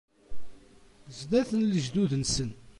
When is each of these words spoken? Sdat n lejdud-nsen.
Sdat 1.17 1.49
n 1.55 1.59
lejdud-nsen. 1.69 2.51